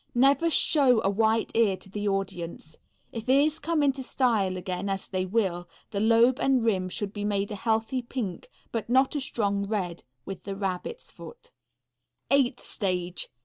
Never 0.15 0.49
show 0.49 0.99
a 1.03 1.11
white 1.11 1.51
ear 1.53 1.77
to 1.77 1.87
the 1.87 2.07
audience. 2.07 2.75
If 3.11 3.29
ears 3.29 3.59
come 3.59 3.83
into 3.83 4.01
style 4.01 4.57
again, 4.57 4.89
as 4.89 5.07
they 5.07 5.25
will, 5.27 5.69
the 5.91 5.99
lobe 5.99 6.39
and 6.39 6.65
rim 6.65 6.89
should 6.89 7.13
be 7.13 7.23
made 7.23 7.51
a 7.51 7.55
healthy 7.55 8.01
pink, 8.01 8.49
but 8.71 8.89
not 8.89 9.15
a 9.15 9.21
strong 9.21 9.67
red, 9.67 10.03
with 10.25 10.41
the 10.41 10.55
rabbit's 10.55 11.11
foot. 11.11 11.51
_Eighth 12.31 12.61
stage. 12.61 13.29